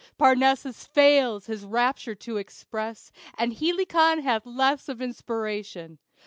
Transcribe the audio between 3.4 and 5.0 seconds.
Helicon hath less of